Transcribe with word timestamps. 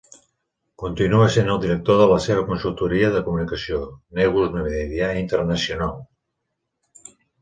Continua 0.83 1.25
sent 1.33 1.51
el 1.55 1.59
director 1.65 1.99
de 1.99 2.07
la 2.11 2.17
seva 2.23 2.45
consultoria 2.47 3.11
de 3.17 3.21
comunicació, 3.27 3.83
Negus 4.21 4.51
Media 4.57 5.11
International. 5.21 5.97